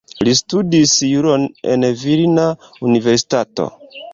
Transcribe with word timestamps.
Li 0.27 0.31
studis 0.37 0.93
juron 1.09 1.45
en 1.75 1.85
Vilna 2.01 2.49
Universitato. 2.89 3.69